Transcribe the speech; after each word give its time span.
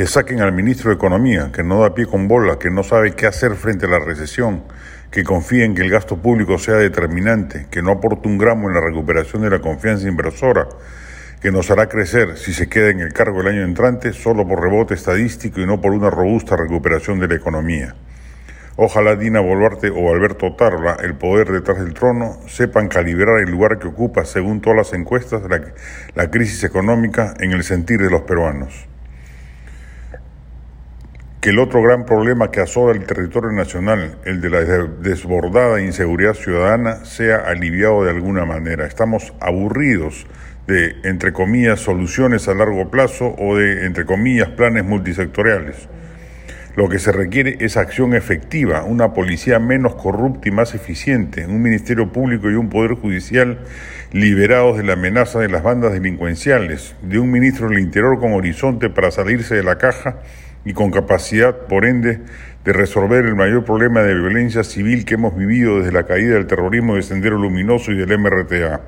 que 0.00 0.06
saquen 0.06 0.40
al 0.40 0.54
ministro 0.54 0.88
de 0.88 0.96
Economía, 0.96 1.50
que 1.52 1.62
no 1.62 1.82
da 1.82 1.92
pie 1.92 2.06
con 2.06 2.26
bola, 2.26 2.58
que 2.58 2.70
no 2.70 2.82
sabe 2.82 3.12
qué 3.12 3.26
hacer 3.26 3.54
frente 3.54 3.84
a 3.84 3.90
la 3.90 3.98
recesión, 3.98 4.62
que 5.10 5.24
confíe 5.24 5.62
en 5.62 5.74
que 5.74 5.82
el 5.82 5.90
gasto 5.90 6.16
público 6.16 6.56
sea 6.56 6.76
determinante, 6.76 7.66
que 7.70 7.82
no 7.82 7.90
aporte 7.90 8.26
un 8.26 8.38
gramo 8.38 8.70
en 8.70 8.74
la 8.76 8.80
recuperación 8.80 9.42
de 9.42 9.50
la 9.50 9.58
confianza 9.58 10.08
inversora, 10.08 10.68
que 11.42 11.52
nos 11.52 11.70
hará 11.70 11.90
crecer 11.90 12.38
si 12.38 12.54
se 12.54 12.66
queda 12.66 12.88
en 12.88 13.00
el 13.00 13.12
cargo 13.12 13.42
el 13.42 13.48
año 13.48 13.62
entrante 13.62 14.14
solo 14.14 14.48
por 14.48 14.62
rebote 14.62 14.94
estadístico 14.94 15.60
y 15.60 15.66
no 15.66 15.82
por 15.82 15.92
una 15.92 16.08
robusta 16.08 16.56
recuperación 16.56 17.20
de 17.20 17.28
la 17.28 17.34
economía. 17.34 17.94
Ojalá 18.76 19.16
Dina 19.16 19.40
Boluarte 19.40 19.90
o 19.90 20.14
Alberto 20.14 20.54
Tarla, 20.54 20.96
el 21.02 21.12
poder 21.12 21.52
detrás 21.52 21.78
del 21.78 21.92
trono, 21.92 22.38
sepan 22.46 22.88
calibrar 22.88 23.38
el 23.40 23.50
lugar 23.50 23.78
que 23.78 23.88
ocupa, 23.88 24.24
según 24.24 24.62
todas 24.62 24.78
las 24.78 24.92
encuestas, 24.94 25.42
la, 25.42 25.60
la 26.14 26.30
crisis 26.30 26.64
económica 26.64 27.34
en 27.38 27.52
el 27.52 27.64
sentir 27.64 28.00
de 28.00 28.08
los 28.08 28.22
peruanos 28.22 28.88
que 31.40 31.50
el 31.50 31.58
otro 31.58 31.82
gran 31.82 32.04
problema 32.04 32.50
que 32.50 32.60
asola 32.60 32.92
el 32.92 33.06
territorio 33.06 33.50
nacional, 33.50 34.16
el 34.26 34.42
de 34.42 34.50
la 34.50 34.60
desbordada 34.60 35.80
inseguridad 35.80 36.34
ciudadana, 36.34 37.04
sea 37.06 37.36
aliviado 37.36 38.04
de 38.04 38.10
alguna 38.10 38.44
manera. 38.44 38.86
Estamos 38.86 39.32
aburridos 39.40 40.26
de, 40.66 40.96
entre 41.02 41.32
comillas, 41.32 41.80
soluciones 41.80 42.46
a 42.46 42.54
largo 42.54 42.90
plazo 42.90 43.34
o 43.38 43.56
de, 43.56 43.86
entre 43.86 44.04
comillas, 44.04 44.50
planes 44.50 44.84
multisectoriales. 44.84 45.88
Lo 46.76 46.90
que 46.90 46.98
se 46.98 47.10
requiere 47.10 47.56
es 47.60 47.78
acción 47.78 48.14
efectiva, 48.14 48.84
una 48.84 49.14
policía 49.14 49.58
menos 49.58 49.94
corrupta 49.94 50.46
y 50.46 50.52
más 50.52 50.74
eficiente, 50.74 51.46
un 51.46 51.62
ministerio 51.62 52.12
público 52.12 52.50
y 52.50 52.54
un 52.54 52.68
poder 52.68 52.92
judicial 52.92 53.60
liberados 54.12 54.76
de 54.76 54.84
la 54.84 54.92
amenaza 54.92 55.40
de 55.40 55.48
las 55.48 55.62
bandas 55.62 55.94
delincuenciales, 55.94 56.94
de 57.00 57.18
un 57.18 57.30
ministro 57.30 57.68
del 57.68 57.78
Interior 57.78 58.20
con 58.20 58.34
horizonte 58.34 58.90
para 58.90 59.10
salirse 59.10 59.54
de 59.54 59.62
la 59.62 59.78
caja 59.78 60.18
y 60.64 60.72
con 60.72 60.90
capacidad, 60.90 61.66
por 61.66 61.84
ende, 61.84 62.20
de 62.64 62.72
resolver 62.72 63.24
el 63.24 63.34
mayor 63.34 63.64
problema 63.64 64.02
de 64.02 64.14
violencia 64.14 64.62
civil 64.64 65.04
que 65.04 65.14
hemos 65.14 65.36
vivido 65.36 65.78
desde 65.78 65.92
la 65.92 66.04
caída 66.04 66.34
del 66.34 66.46
terrorismo 66.46 66.96
de 66.96 67.02
Sendero 67.02 67.38
Luminoso 67.38 67.92
y 67.92 67.96
del 67.96 68.18
MRTA. 68.18 68.82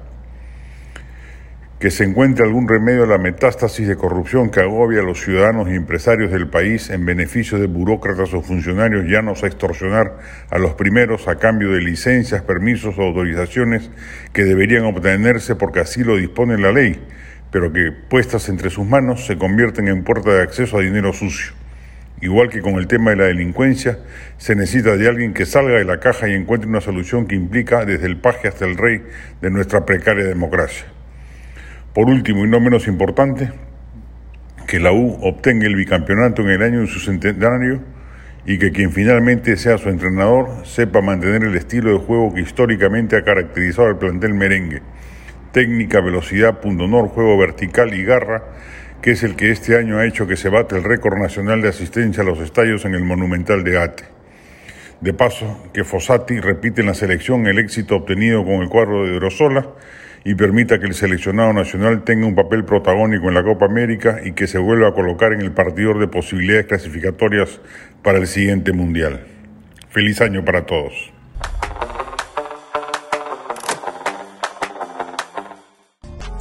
Que 1.79 1.91
se 1.91 2.05
encuentre 2.05 2.45
algún 2.45 2.69
remedio 2.69 3.05
a 3.05 3.07
la 3.09 3.19
metástasis 3.19 3.89
de 3.89 3.97
corrupción 3.97 4.51
que 4.51 4.61
agobia 4.61 5.01
a 5.01 5.05
los 5.05 5.21
ciudadanos 5.21 5.69
y 5.69 5.75
empresarios 5.75 6.31
del 6.31 6.49
país 6.49 6.91
en 6.91 7.07
beneficio 7.07 7.59
de 7.59 7.67
burócratas 7.67 8.35
o 8.35 8.43
funcionarios 8.43 9.07
llanos 9.07 9.43
a 9.43 9.47
extorsionar 9.47 10.19
a 10.51 10.59
los 10.59 10.75
primeros 10.75 11.27
a 11.27 11.37
cambio 11.37 11.73
de 11.73 11.81
licencias, 11.81 12.43
permisos 12.43 12.99
o 12.99 13.03
autorizaciones 13.03 13.91
que 14.33 14.45
deberían 14.45 14.85
obtenerse 14.85 15.57
porque 15.57 15.81
así 15.81 16.05
lo 16.05 16.19
dispone 16.19 16.57
la 16.59 16.71
ley, 16.71 17.03
pero 17.51 17.73
que 17.73 17.91
puestas 17.91 18.49
entre 18.49 18.71
sus 18.71 18.87
manos 18.87 19.27
se 19.27 19.37
convierten 19.37 19.89
en 19.89 20.05
puerta 20.05 20.31
de 20.35 20.43
acceso 20.43 20.79
a 20.79 20.83
dinero 20.83 21.13
sucio. 21.13 21.62
Igual 22.23 22.51
que 22.51 22.63
con 22.63 22.75
el 22.75 22.87
tema 22.87 23.11
de 23.11 23.17
la 23.17 23.25
delincuencia, 23.25 23.99
se 24.39 24.55
necesita 24.55 24.97
de 24.97 25.09
alguien 25.09 25.35
que 25.35 25.45
salga 25.45 25.77
de 25.77 25.85
la 25.85 25.99
caja 25.99 26.29
y 26.29 26.35
encuentre 26.35 26.71
una 26.71 26.81
solución 26.81 27.27
que 27.27 27.35
implica 27.35 27.85
desde 27.85 28.07
el 28.07 28.17
paje 28.17 28.47
hasta 28.47 28.65
el 28.65 28.77
rey 28.77 29.03
de 29.41 29.51
nuestra 29.51 29.85
precaria 29.85 30.25
democracia. 30.25 30.87
Por 31.93 32.09
último 32.09 32.45
y 32.45 32.49
no 32.49 32.61
menos 32.61 32.87
importante, 32.87 33.51
que 34.69 34.79
la 34.79 34.93
U 34.93 35.19
obtenga 35.21 35.67
el 35.67 35.75
bicampeonato 35.75 36.43
en 36.43 36.51
el 36.51 36.63
año 36.63 36.81
de 36.83 36.87
su 36.87 37.01
centenario 37.01 37.83
y 38.47 38.57
que 38.57 38.71
quien 38.71 38.93
finalmente 38.93 39.57
sea 39.57 39.77
su 39.77 39.89
entrenador 39.89 40.65
sepa 40.65 41.01
mantener 41.01 41.43
el 41.43 41.57
estilo 41.57 41.91
de 41.91 42.07
juego 42.07 42.33
que 42.33 42.43
históricamente 42.43 43.17
ha 43.17 43.25
caracterizado 43.25 43.89
al 43.89 43.99
plantel 43.99 44.35
merengue. 44.35 44.81
Técnica, 45.51 46.01
velocidad, 46.01 46.61
punto 46.61 46.85
honor, 46.85 47.09
juego 47.09 47.37
vertical 47.37 47.93
y 47.95 48.05
garra 48.05 48.45
que 49.03 49.11
es 49.11 49.25
el 49.25 49.35
que 49.35 49.51
este 49.51 49.77
año 49.77 49.99
ha 49.99 50.07
hecho 50.07 50.29
que 50.29 50.37
se 50.37 50.49
bate 50.49 50.77
el 50.77 50.85
récord 50.85 51.19
nacional 51.19 51.61
de 51.61 51.69
asistencia 51.69 52.23
a 52.23 52.27
los 52.27 52.39
estadios 52.39 52.85
en 52.85 52.95
el 52.95 53.03
Monumental 53.03 53.65
de 53.65 53.77
Ate. 53.77 54.05
De 55.01 55.13
paso, 55.13 55.69
que 55.75 55.83
Fossati 55.83 56.39
repite 56.39 56.83
en 56.83 56.87
la 56.87 56.95
selección 56.95 57.49
el 57.49 57.59
éxito 57.59 57.97
obtenido 57.97 58.45
con 58.45 58.63
el 58.63 58.69
cuadro 58.69 59.05
de 59.05 59.15
Drosola 59.15 59.67
y 60.25 60.37
permita 60.37 60.79
que 60.79 60.87
el 60.87 60.95
seleccionado 60.95 61.53
nacional 61.53 62.05
tenga 62.05 62.29
un 62.29 62.37
papel 62.37 62.65
protagónico 62.65 63.27
en 63.27 63.35
la 63.35 63.43
Copa 63.43 63.67
América 63.67 64.21
y 64.25 64.33
que 64.33 64.47
se 64.47 64.59
vuelva 64.59 64.89
a 64.89 64.95
colocar 64.95 65.33
en 65.33 65.41
el 65.41 65.51
partidor 65.51 65.99
de 65.99 66.07
posibilidades 66.07 66.67
clasificatorias 66.67 67.61
para 68.05 68.19
el 68.19 68.29
siguiente 68.29 68.73
Mundial. 68.73 69.27
Feliz 69.89 70.21
año 70.21 70.45
para 70.45 70.65
todos. 70.65 71.12